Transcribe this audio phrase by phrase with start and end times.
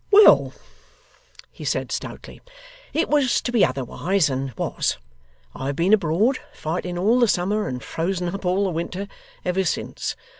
[0.09, 0.51] 'Well!'
[1.51, 2.41] he said stoutly,
[2.91, 4.97] 'it was to be otherwise, and was.
[5.53, 9.07] I have been abroad, fighting all the summer and frozen up all the winter,
[9.45, 10.15] ever since.